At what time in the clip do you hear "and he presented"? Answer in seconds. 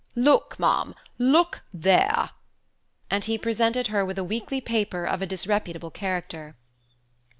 3.11-3.85